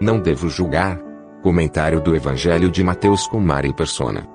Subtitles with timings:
[0.00, 1.00] Não devo julgar.
[1.42, 4.28] Comentário do Evangelho de Mateus com Mari Persona.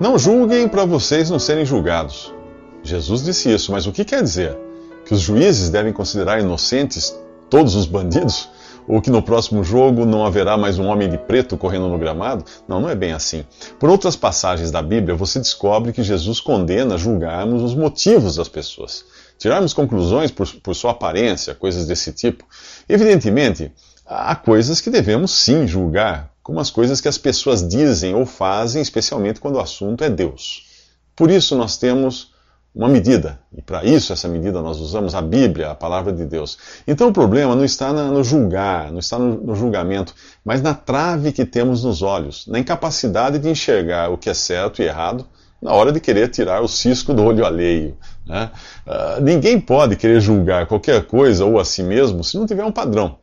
[0.00, 2.34] Não julguem para vocês não serem julgados.
[2.82, 4.56] Jesus disse isso, mas o que quer dizer?
[5.04, 7.14] Que os juízes devem considerar inocentes
[7.50, 8.48] todos os bandidos?
[8.88, 12.44] Ou que no próximo jogo não haverá mais um homem de preto correndo no gramado?
[12.66, 13.44] Não, não é bem assim.
[13.78, 19.04] Por outras passagens da Bíblia, você descobre que Jesus condena julgarmos os motivos das pessoas.
[19.38, 22.44] Tirarmos conclusões por, por sua aparência, coisas desse tipo.
[22.88, 23.72] Evidentemente,
[24.06, 28.80] há coisas que devemos sim julgar, como as coisas que as pessoas dizem ou fazem,
[28.80, 30.66] especialmente quando o assunto é Deus.
[31.14, 32.34] Por isso nós temos
[32.76, 33.40] uma medida.
[33.56, 36.58] E para isso, essa medida, nós usamos a Bíblia, a palavra de Deus.
[36.86, 41.46] Então o problema não está no julgar, não está no, julgamento, mas na trave que
[41.46, 45.26] temos nos olhos, na incapacidade de enxergar o que é certo e errado
[45.60, 47.96] na hora de querer tirar o cisco do olho alheio.
[48.26, 48.50] Né?
[48.86, 52.72] Uh, ninguém pode querer julgar qualquer coisa ou a si mesmo se não tiver um
[52.72, 53.18] padrão.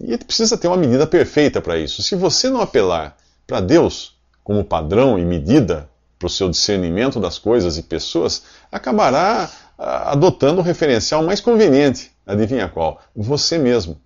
[0.00, 2.02] E precisa ter uma medida perfeita para isso.
[2.02, 3.16] Se você não apelar
[3.46, 5.88] para Deus como padrão e medida
[6.18, 12.10] para o seu discernimento das coisas e pessoas, acabará ah, adotando o referencial mais conveniente.
[12.26, 13.00] Adivinha qual?
[13.14, 14.00] Você mesmo.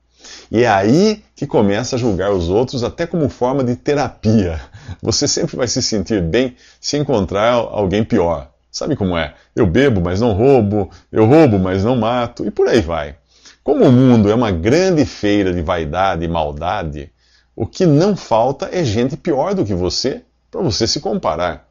[0.50, 4.60] E é aí que começa a julgar os outros, até como forma de terapia.
[5.00, 8.50] Você sempre vai se sentir bem se encontrar alguém pior.
[8.70, 9.34] Sabe como é?
[9.54, 13.16] Eu bebo, mas não roubo, eu roubo, mas não mato, e por aí vai.
[13.62, 17.12] Como o mundo é uma grande feira de vaidade e maldade,
[17.54, 21.68] o que não falta é gente pior do que você para você se comparar.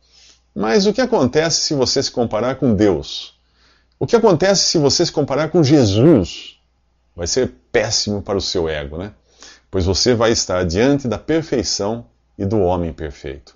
[0.53, 3.33] Mas o que acontece se você se comparar com Deus?
[3.99, 6.59] O que acontece se você se comparar com Jesus?
[7.15, 9.11] Vai ser péssimo para o seu ego, né?
[9.69, 12.05] Pois você vai estar diante da perfeição
[12.41, 13.55] e do homem perfeito.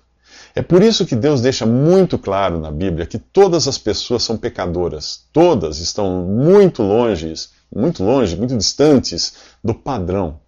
[0.54, 4.36] É por isso que Deus deixa muito claro na Bíblia que todas as pessoas são
[4.38, 5.24] pecadoras.
[5.32, 7.34] Todas estão muito longe,
[7.74, 10.38] muito longe, muito distantes do padrão.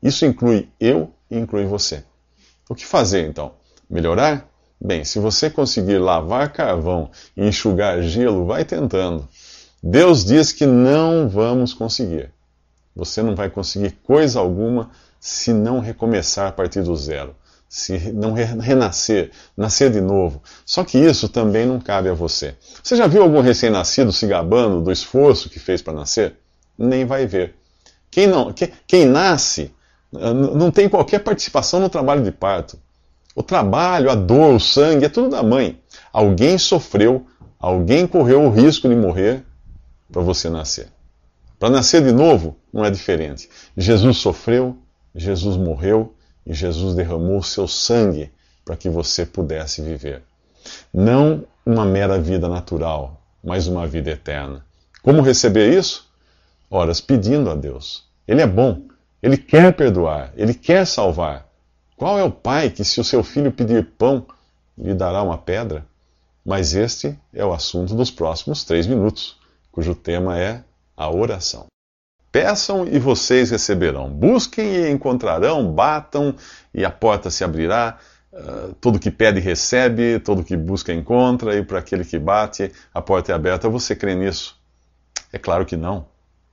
[0.00, 2.04] Isso inclui eu e inclui você.
[2.68, 3.52] O que fazer então?
[3.90, 4.48] Melhorar?
[4.80, 9.28] Bem, se você conseguir lavar carvão e enxugar gelo, vai tentando.
[9.82, 12.30] Deus diz que não vamos conseguir.
[12.94, 14.90] Você não vai conseguir coisa alguma
[15.22, 17.32] se não recomeçar a partir do zero,
[17.72, 20.42] se não renascer, nascer de novo.
[20.62, 22.54] Só que isso também não cabe a você.
[22.82, 26.36] Você já viu algum recém-nascido se gabando do esforço que fez para nascer?
[26.76, 27.54] Nem vai ver.
[28.10, 29.72] Quem, não, quem, quem nasce
[30.14, 32.78] ah, não tem qualquer participação no trabalho de parto.
[33.34, 35.80] O trabalho, a dor, o sangue, é tudo da mãe.
[36.12, 37.26] Alguém sofreu,
[37.58, 39.42] alguém correu o risco de morrer
[40.12, 40.88] para você nascer.
[41.58, 43.48] Para nascer de novo, não é diferente.
[43.74, 44.76] Jesus sofreu,
[45.14, 46.14] Jesus morreu
[46.46, 48.30] e Jesus derramou seu sangue
[48.64, 50.22] para que você pudesse viver.
[50.92, 54.64] Não uma mera vida natural, mas uma vida eterna.
[55.02, 56.08] Como receber isso?
[56.70, 58.04] Horas pedindo a Deus.
[58.26, 58.82] Ele é bom,
[59.22, 61.46] ele quer perdoar, ele quer salvar.
[61.96, 64.26] Qual é o pai que, se o seu filho pedir pão,
[64.76, 65.86] lhe dará uma pedra?
[66.44, 69.36] Mas este é o assunto dos próximos três minutos,
[69.70, 70.64] cujo tema é
[70.96, 71.71] a oração.
[72.32, 74.10] Peçam e vocês receberão.
[74.10, 75.70] Busquem e encontrarão.
[75.70, 76.34] Batam
[76.74, 77.98] e a porta se abrirá.
[78.32, 83.02] Uh, todo que pede recebe, todo que busca encontra, e para aquele que bate, a
[83.02, 83.68] porta é aberta.
[83.68, 84.58] Você crê nisso?
[85.30, 86.06] É claro que não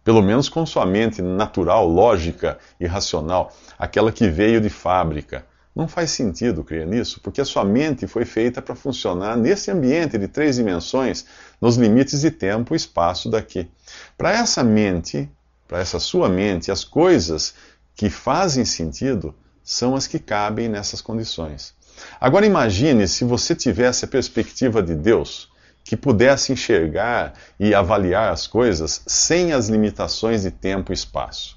[0.09, 5.45] pelo menos com sua mente natural, lógica e racional, aquela que veio de fábrica.
[5.75, 10.17] Não faz sentido crer nisso, porque a sua mente foi feita para funcionar nesse ambiente
[10.17, 11.25] de três dimensões,
[11.61, 13.69] nos limites de tempo e espaço daqui.
[14.17, 15.29] Para essa mente,
[15.69, 17.53] para essa sua mente, as coisas
[17.95, 21.75] que fazem sentido são as que cabem nessas condições.
[22.19, 25.47] Agora imagine se você tivesse a perspectiva de Deus
[25.83, 31.55] que pudesse enxergar e avaliar as coisas sem as limitações de tempo e espaço.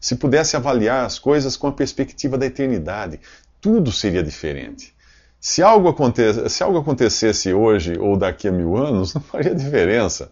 [0.00, 3.18] Se pudesse avaliar as coisas com a perspectiva da eternidade,
[3.60, 4.94] tudo seria diferente.
[5.40, 5.94] Se algo,
[6.48, 10.30] se algo acontecesse hoje ou daqui a mil anos, não faria diferença.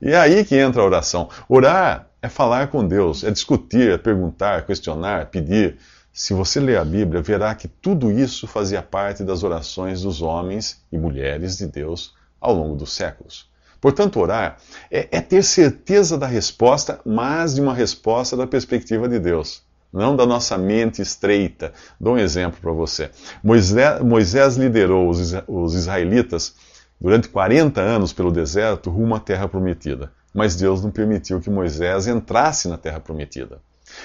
[0.00, 1.28] E é aí que entra a oração.
[1.48, 5.76] Orar é falar com Deus, é discutir, é perguntar, questionar, pedir.
[6.12, 10.82] Se você ler a Bíblia, verá que tudo isso fazia parte das orações dos homens
[10.90, 13.48] e mulheres de Deus ao longo dos séculos.
[13.80, 14.58] Portanto, orar
[14.90, 19.62] é, é, ter certeza da resposta, mas de uma resposta da perspectiva de Deus,
[19.92, 21.72] não da nossa mente estreita.
[22.00, 23.10] Dou um exemplo para você.
[23.42, 26.56] Moisés, liderou os israelitas
[27.00, 32.06] durante 40 anos pelo deserto rumo à terra prometida, mas Deus não permitiu que Moisés
[32.06, 33.58] entrasse na terra prometida.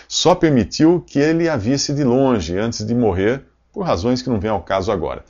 [0.07, 4.39] Só permitiu que ele a visse de longe antes de morrer, por razões que não
[4.39, 5.24] vêm ao caso agora.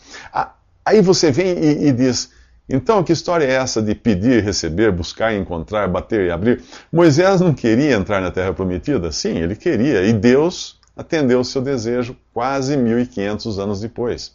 [0.86, 2.32] Aí você vem e, e diz
[2.70, 6.64] então, que história é essa de pedir, receber, buscar, encontrar, bater e abrir?
[6.92, 9.12] Moisés não queria entrar na terra prometida?
[9.12, 14.34] Sim, ele queria, e Deus atendeu o seu desejo quase 1500 anos depois.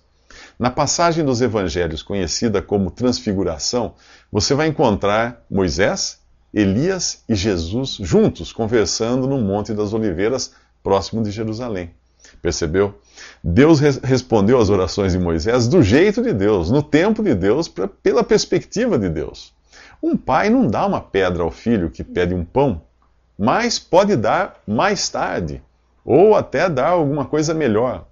[0.58, 3.94] Na passagem dos evangelhos conhecida como Transfiguração,
[4.30, 6.18] você vai encontrar Moisés,
[6.52, 10.52] Elias e Jesus juntos conversando no Monte das Oliveiras,
[10.82, 11.90] próximo de Jerusalém.
[12.40, 12.98] Percebeu?
[13.42, 17.68] Deus res respondeu às orações de Moisés do jeito de Deus, no tempo de Deus,
[17.68, 19.52] pra, pela perspectiva de Deus.
[20.02, 22.82] Um pai não dá uma pedra ao filho que pede um pão,
[23.38, 25.62] mas pode dar mais tarde,
[26.04, 28.06] ou até dar alguma coisa melhor.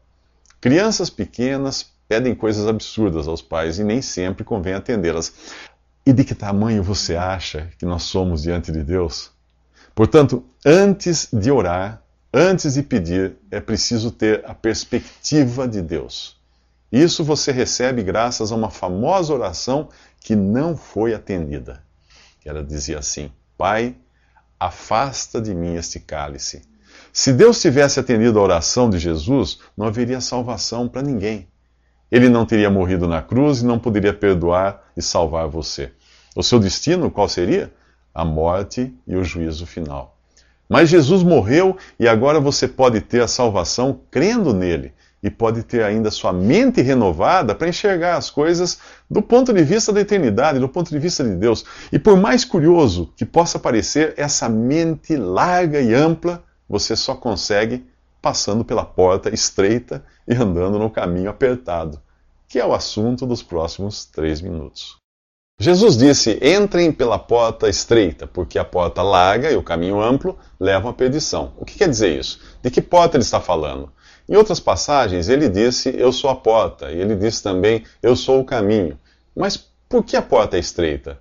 [0.60, 5.32] Crianças pequenas pedem coisas absurdas aos pais e nem sempre convém atendê-las.
[6.06, 9.32] E de que tamanho você acha que nós somos diante de Deus?
[9.94, 12.06] Portanto, antes de orar,
[12.38, 16.36] Antes de pedir, é preciso ter a perspectiva de Deus.
[16.92, 19.88] Isso você recebe graças a uma famosa oração
[20.20, 21.82] que não foi atendida.
[22.44, 23.96] Ela dizia assim: Pai,
[24.60, 26.60] afasta de mim este cálice.
[27.10, 31.48] Se Deus tivesse atendido a oração de Jesus, não haveria salvação para ninguém.
[32.12, 35.90] Ele não teria morrido na cruz e não poderia perdoar e salvar você.
[36.36, 37.72] O seu destino qual seria?
[38.14, 40.18] A morte e o juízo final.
[40.68, 44.92] Mas Jesus morreu e agora você pode ter a salvação crendo nele
[45.22, 48.78] e pode ter ainda sua mente renovada para enxergar as coisas
[49.08, 51.64] do ponto de vista da eternidade, do ponto de vista de Deus.
[51.90, 57.86] E por mais curioso que possa parecer, essa mente larga e ampla você só consegue
[58.20, 61.98] passando pela porta estreita e andando no caminho apertado,
[62.46, 65.05] que é o assunto dos próximos três minutos.
[65.58, 70.90] Jesus disse: Entrem pela porta estreita, porque a porta larga e o caminho amplo levam
[70.90, 71.54] à perdição.
[71.56, 72.40] O que quer dizer isso?
[72.62, 73.90] De que porta ele está falando?
[74.28, 76.90] Em outras passagens, ele disse: Eu sou a porta.
[76.92, 78.98] E ele disse também: Eu sou o caminho.
[79.34, 79.56] Mas
[79.88, 81.18] por que a porta é estreita?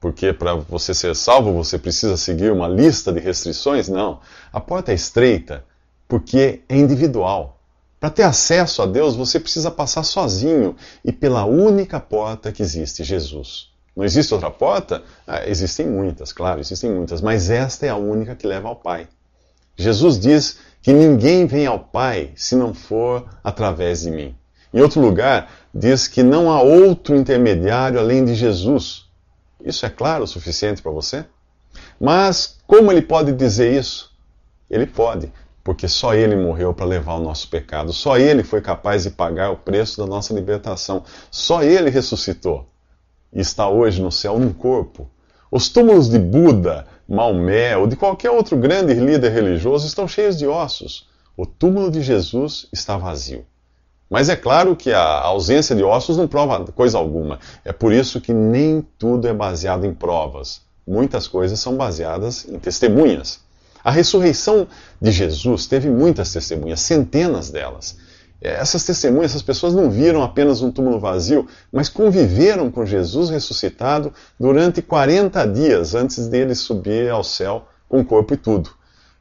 [0.00, 3.88] Porque para você ser salvo você precisa seguir uma lista de restrições?
[3.88, 4.20] Não.
[4.52, 5.64] A porta é estreita
[6.08, 7.59] porque é individual.
[8.00, 10.74] Para ter acesso a Deus, você precisa passar sozinho
[11.04, 13.68] e pela única porta que existe, Jesus.
[13.94, 15.02] Não existe outra porta?
[15.26, 19.06] Ah, existem muitas, claro, existem muitas, mas esta é a única que leva ao Pai.
[19.76, 24.34] Jesus diz que ninguém vem ao Pai se não for através de mim.
[24.72, 29.04] Em outro lugar, diz que não há outro intermediário além de Jesus.
[29.62, 31.26] Isso é claro o suficiente para você?
[32.00, 34.10] Mas como ele pode dizer isso?
[34.70, 35.30] Ele pode,
[35.70, 39.52] porque só Ele morreu para levar o nosso pecado, só Ele foi capaz de pagar
[39.52, 42.66] o preço da nossa libertação, só Ele ressuscitou
[43.32, 45.08] e está hoje no céu num corpo.
[45.48, 50.44] Os túmulos de Buda, Maomé ou de qualquer outro grande líder religioso estão cheios de
[50.44, 51.08] ossos.
[51.36, 53.46] O túmulo de Jesus está vazio.
[54.10, 57.38] Mas é claro que a ausência de ossos não prova coisa alguma.
[57.64, 60.62] É por isso que nem tudo é baseado em provas.
[60.84, 63.48] Muitas coisas são baseadas em testemunhas.
[63.82, 64.66] A ressurreição
[65.00, 67.96] de Jesus teve muitas testemunhas, centenas delas.
[68.40, 74.14] Essas testemunhas, essas pessoas não viram apenas um túmulo vazio, mas conviveram com Jesus ressuscitado
[74.38, 78.70] durante 40 dias antes dele subir ao céu com corpo e tudo.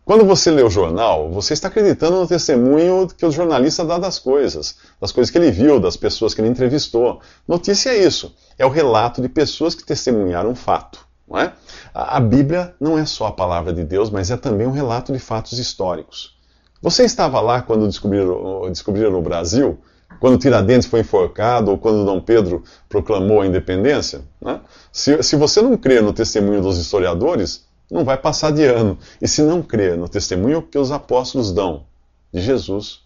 [0.05, 4.17] Quando você lê o jornal, você está acreditando no testemunho que o jornalista dá das
[4.17, 7.19] coisas, das coisas que ele viu, das pessoas que ele entrevistou.
[7.47, 11.05] Notícia é isso, é o relato de pessoas que testemunharam um fato.
[11.27, 11.53] Não é?
[11.93, 15.19] A Bíblia não é só a palavra de Deus, mas é também um relato de
[15.19, 16.37] fatos históricos.
[16.81, 19.79] Você estava lá quando descobriram, descobriram o Brasil?
[20.19, 24.21] Quando Tiradentes foi enforcado ou quando Dom Pedro proclamou a independência?
[24.41, 24.61] Né?
[24.91, 28.97] Se, se você não crer no testemunho dos historiadores, não vai passar de ano.
[29.21, 31.85] E se não crer no testemunho que os apóstolos dão
[32.33, 33.01] de Jesus,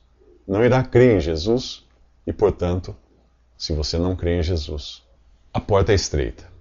[0.48, 1.84] não irá crer em Jesus
[2.28, 2.96] e, portanto,
[3.58, 5.02] se você não crê em Jesus,
[5.54, 6.53] a porta é estreita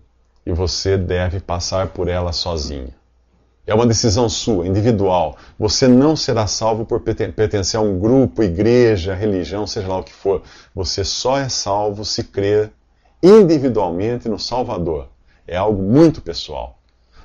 [0.45, 2.93] e você deve passar por ela sozinho.
[3.65, 5.37] É uma decisão sua, individual.
[5.57, 10.13] Você não será salvo por pertencer a um grupo, igreja, religião, seja lá o que
[10.13, 10.43] for.
[10.75, 12.73] Você só é salvo se crer
[13.23, 15.09] individualmente no Salvador.
[15.47, 16.79] É algo muito pessoal.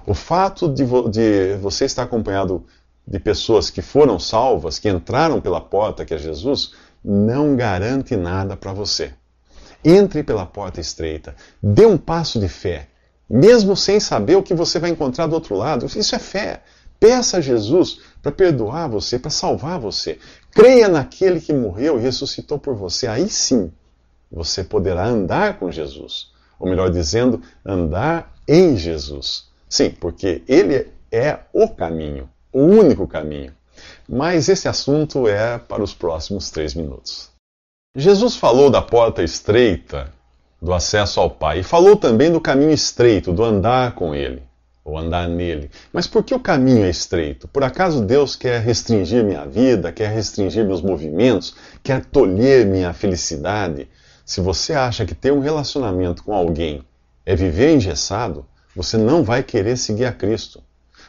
[0.05, 2.63] O fato de, vo de você estar acompanhado
[3.05, 8.55] de pessoas que foram salvas, que entraram pela porta que é Jesus, não garante nada
[8.55, 9.11] para você.
[9.83, 12.89] Entre pela porta estreita, dê um passo de fé
[13.29, 15.85] mesmo sem saber o que você vai encontrar do outro lado.
[15.85, 16.61] Isso é fé.
[16.99, 20.17] Peça a Jesus para perdoar você, para salvar você.
[20.51, 23.07] Creia naquele que morreu e ressuscitou por você.
[23.07, 23.71] Aí sim
[24.31, 26.31] você poderá andar com Jesus.
[26.59, 29.45] Ou melhor dizendo, andar em Jesus.
[29.69, 33.53] Sim, porque ele é o caminho, o único caminho.
[34.07, 37.29] Mas esse assunto é para os próximos três minutos.
[37.95, 40.11] Jesus falou da porta estreita
[40.61, 44.41] do acesso ao Pai e falou também do caminho estreito, do andar com Ele,
[44.83, 45.69] ou andar nele.
[45.91, 47.47] Mas por que o caminho é estreito?
[47.47, 53.87] Por acaso Deus quer restringir minha vida, quer restringir meus movimentos, quer tolher minha felicidade?
[54.25, 56.83] Se você acha que ter um relacionamento com alguém
[57.25, 58.45] é viver engessado,
[58.75, 60.61] você não vai querer seguir a Cristo.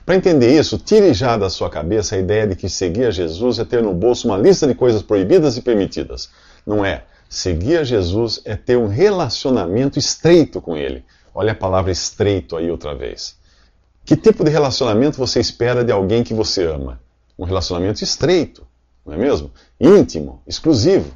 [0.04, 3.58] Para entender isso, tire já da sua cabeça a ideia de que seguir a Jesus
[3.58, 6.30] é ter no bolso uma lista de coisas proibidas e permitidas.
[6.66, 7.04] Não é.
[7.28, 11.04] Seguir a Jesus é ter um relacionamento estreito com Ele.
[11.35, 13.37] Olha a palavra estreito aí outra vez.
[14.04, 16.99] Que tipo de relacionamento você espera de alguém que você ama?
[17.38, 18.66] Um relacionamento estreito,
[19.04, 19.50] não é mesmo?
[19.78, 21.12] Íntimo, exclusivo.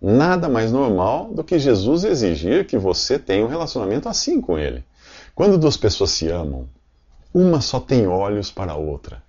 [0.00, 4.82] Nada mais normal do que Jesus exigir que você tenha um relacionamento assim com Ele.
[5.34, 6.66] Quando duas pessoas se amam,
[7.34, 9.22] uma só tem olhos para a outra.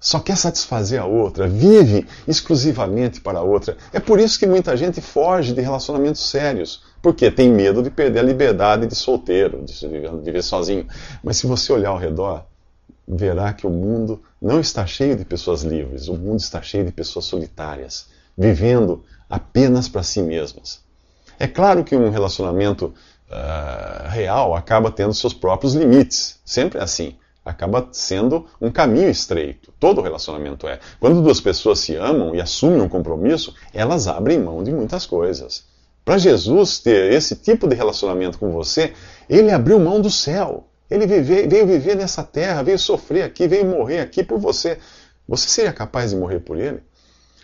[0.00, 3.76] Só quer satisfazer a outra, vive exclusivamente para a outra.
[3.92, 6.86] É por isso que muita gente foge de relacionamentos sérios.
[7.02, 9.74] Porque tem medo de perder a liberdade de solteiro, de
[10.22, 10.86] viver sozinho.
[11.22, 12.44] Mas se você olhar ao redor,
[13.06, 16.08] verá que o mundo não está cheio de pessoas livres.
[16.08, 20.80] O mundo está cheio de pessoas solitárias, vivendo apenas para si mesmas.
[21.40, 22.94] É claro que um relacionamento
[23.30, 26.38] uh, real acaba tendo seus próprios limites.
[26.44, 27.16] Sempre é assim
[27.48, 29.72] acaba sendo um caminho estreito.
[29.80, 30.78] Todo relacionamento é.
[31.00, 35.64] Quando duas pessoas se amam e assumem um compromisso, elas abrem mão de muitas coisas.
[36.04, 38.92] Para Jesus ter esse tipo de relacionamento com você,
[39.28, 40.68] ele abriu mão do céu.
[40.90, 44.78] Ele veio, viver nessa terra, veio sofrer aqui, veio morrer aqui por você.
[45.26, 46.82] Você seria capaz de morrer por ele?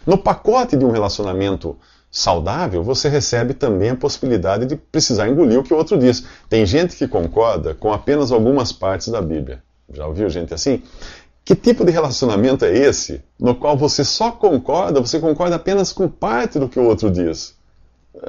[0.07, 1.77] No pacote de um relacionamento
[2.11, 6.25] saudável, você recebe também a possibilidade de precisar engolir o que o outro diz.
[6.49, 9.63] Tem gente que concorda com apenas algumas partes da Bíblia.
[9.93, 10.83] Já ouviu gente assim?
[11.45, 16.09] Que tipo de relacionamento é esse no qual você só concorda, você concorda apenas com
[16.09, 17.55] parte do que o outro diz?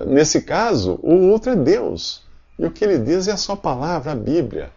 [0.06, 2.24] Nesse caso, o outro é Deus.
[2.58, 4.72] E o que ele diz é a sua palavra, a Bíblia.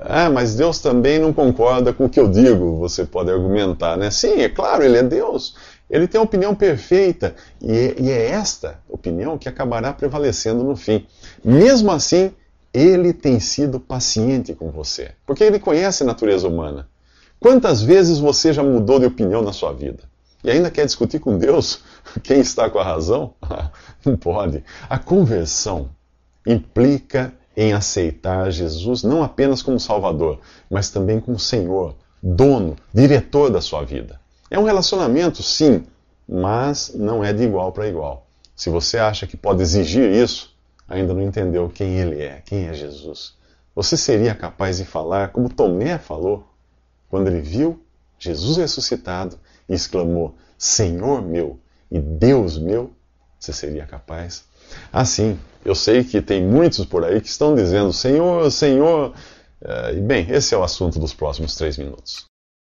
[0.00, 4.10] Ah, mas Deus também não concorda com o que eu digo, você pode argumentar, né?
[4.10, 5.56] Sim, é claro, ele é Deus.
[5.88, 7.34] Ele tem a opinião perfeita.
[7.60, 11.06] E é, e é esta opinião que acabará prevalecendo no fim.
[11.44, 12.32] Mesmo assim,
[12.72, 16.88] ele tem sido paciente com você, porque ele conhece a natureza humana.
[17.38, 20.04] Quantas vezes você já mudou de opinião na sua vida?
[20.42, 21.80] E ainda quer discutir com Deus
[22.22, 23.34] quem está com a razão?
[24.04, 24.62] Não pode.
[24.88, 25.90] A conversão
[26.46, 30.38] implica em aceitar Jesus não apenas como Salvador,
[30.70, 34.20] mas também como Senhor, dono, diretor da sua vida.
[34.50, 35.84] É um relacionamento, sim,
[36.28, 38.26] mas não é de igual para igual.
[38.54, 40.55] Se você acha que pode exigir isso,
[40.88, 43.34] ainda não entendeu quem ele é, quem é Jesus.
[43.74, 46.46] Você seria capaz de falar como Tomé falou
[47.08, 47.82] quando ele viu
[48.18, 49.38] Jesus ressuscitado
[49.68, 52.92] e exclamou: Senhor meu e Deus meu?
[53.38, 54.44] Você seria capaz?
[54.92, 59.14] Assim, eu sei que tem muitos por aí que estão dizendo: Senhor, Senhor.
[59.60, 62.24] Eh, e bem, esse é o assunto dos próximos três minutos.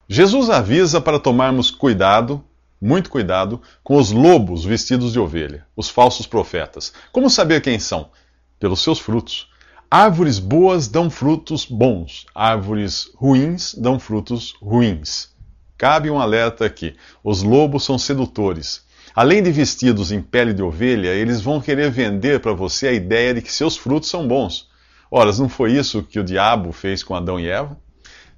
[0.08, 2.42] Jesus avisa para tomarmos cuidado
[2.80, 6.92] muito cuidado com os lobos vestidos de ovelha, os falsos profetas.
[7.12, 8.10] Como saber quem são?
[8.58, 9.48] Pelos seus frutos.
[9.90, 15.30] Árvores boas dão frutos bons, árvores ruins dão frutos ruins.
[15.78, 18.84] Cabe um alerta aqui: os lobos são sedutores.
[19.14, 23.32] Além de vestidos em pele de ovelha, eles vão querer vender para você a ideia
[23.32, 24.68] de que seus frutos são bons.
[25.10, 27.78] Ora, não foi isso que o diabo fez com Adão e Eva?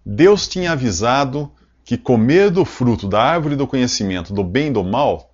[0.04, 1.50] Deus tinha avisado
[1.88, 5.32] que comer do fruto da árvore do conhecimento do bem e do mal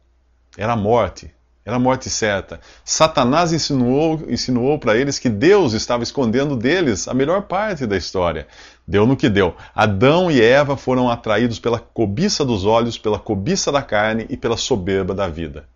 [0.56, 1.34] era morte,
[1.64, 2.60] era morte certa.
[2.84, 8.46] Satanás insinuou, insinuou para eles que Deus estava escondendo deles a melhor parte da história.
[8.86, 9.56] Deu no que deu.
[9.74, 14.56] Adão e Eva foram atraídos pela cobiça dos olhos, pela cobiça da carne e pela
[14.56, 15.66] soberba da vida.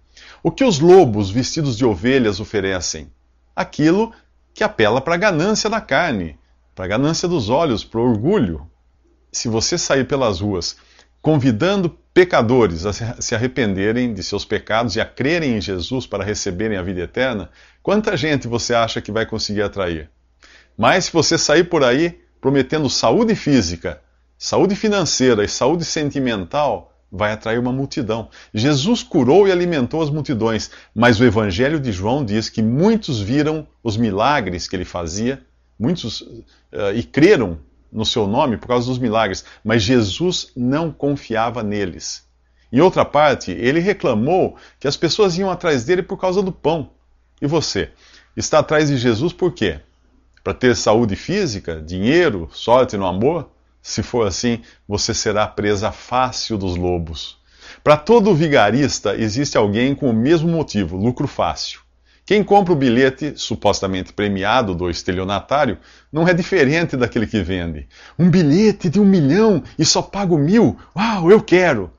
[0.45, 3.11] O que os lobos vestidos de ovelhas oferecem?
[3.57, 4.13] Aquilo
[4.55, 6.39] que apela para a ganância da carne,
[6.73, 8.65] para a ganância dos olhos, para o orgulho,
[9.33, 10.77] se você sair pelas ruas
[11.21, 16.77] convidando pecadores a se arrependerem de seus pecados e a crerem em Jesus para receberem
[16.79, 17.51] a vida eterna,
[17.83, 20.11] quanta gente você acha que vai conseguir atrair?
[20.77, 24.01] Mas se você sair por aí prometendo saúde física,
[24.37, 28.29] saúde financeira e saúde sentimental, vai atrair uma multidão.
[28.53, 33.67] Jesus curou e alimentou as multidões, mas o Evangelho de João diz que muitos viram
[33.83, 35.43] os milagres que ele fazia,
[35.79, 37.59] muitos uh, e creram
[37.91, 42.27] no seu nome por causa dos milagres, mas Jesus não confiava neles.
[42.71, 46.91] Em outra parte, ele reclamou que as pessoas iam atrás dele por causa do pão.
[47.41, 47.91] E você?
[48.37, 49.81] Está atrás de Jesus por quê?
[50.45, 53.51] Para ter saúde física, dinheiro, sorte no amor?
[53.81, 57.39] Se for assim, você será presa fácil dos lobos.
[57.83, 61.81] Para todo vigarista, existe alguém com o mesmo motivo, lucro fácil.
[62.29, 65.79] Quem compra o bilhete supostamente premiado do estelionatário
[66.13, 67.89] não é diferente daquele que vende.
[68.19, 70.79] Um bilhete de um milhão e só pago mil?
[70.95, 71.91] Uau, eu quero!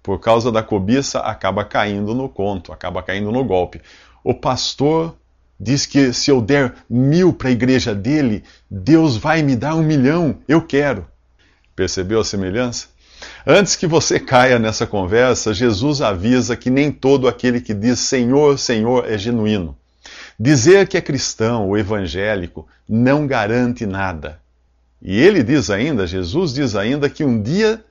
[0.00, 3.82] Por causa da cobiça, acaba caindo no conto, acaba caindo no golpe.
[4.22, 5.16] O pastor
[5.58, 9.82] diz que se eu der mil para a igreja dele, Deus vai me dar um
[9.82, 10.38] milhão.
[10.46, 11.08] Eu quero.
[11.74, 12.86] Percebeu a semelhança?
[13.46, 18.58] Antes que você caia nessa conversa, Jesus avisa que nem todo aquele que diz Senhor,
[18.58, 19.76] Senhor é genuíno.
[20.38, 24.40] Dizer que é cristão ou evangélico não garante nada.
[25.00, 27.84] E ele diz ainda, Jesus diz ainda, que um dia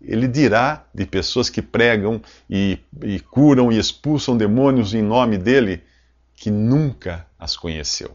[0.00, 2.20] ele dirá de pessoas que pregam
[2.50, 5.82] e, e curam e expulsam demônios em nome dele
[6.34, 8.10] que nunca as conheceu.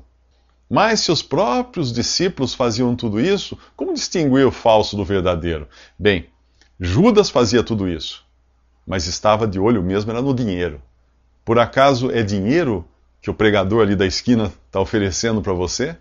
[0.70, 5.68] Mas se os próprios discípulos faziam tudo isso, como distinguir o falso do verdadeiro?
[5.98, 6.28] Bem,
[6.84, 8.26] Judas fazia tudo isso,
[8.88, 10.82] mas estava de olho mesmo era no dinheiro.
[11.46, 12.84] Por acaso é dinheiro
[13.22, 15.96] que o pregador ali da esquina está oferecendo para você?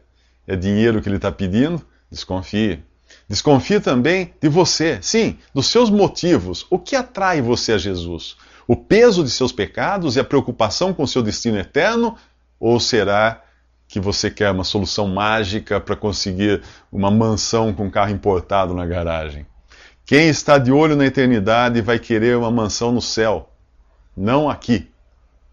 [0.46, 1.84] É dinheiro que ele está pedindo?
[2.10, 2.82] Desconfie.
[3.28, 6.66] Desconfie também de você, sim, dos seus motivos.
[6.70, 8.38] O que atrai você a Jesus?
[8.66, 12.16] O peso de seus pecados e a preocupação com seu destino eterno?
[12.58, 13.44] Ou será
[13.87, 19.44] que você quer uma solução mágica para conseguir uma mansão com carro importado na garagem?
[20.10, 23.48] Quem está de olho na eternidade vai querer uma mansão no céu,
[24.16, 24.90] não aqui,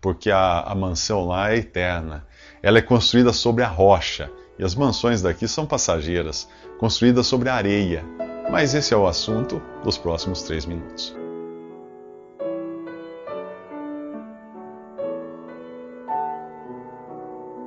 [0.01, 2.25] porque a, a mansão lá é eterna.
[2.63, 6.49] Ela é construída sobre a rocha e as mansões daqui são passageiras,
[6.79, 8.03] construídas sobre a areia.
[8.49, 11.15] Mas esse é o assunto dos próximos três minutos.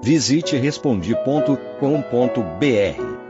[0.03, 3.30] Visite respondi.com.br